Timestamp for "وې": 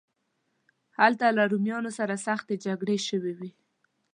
3.39-3.51